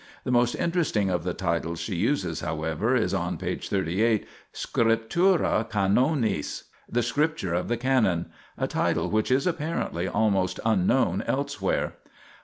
[0.23, 3.53] The most interesting of the titles she uses, however, is (on p.
[3.55, 11.23] 38) scriptura canonis ("the Scripture of the Canon"), a title which is apparently almost unknown
[11.27, 11.91] otherwise.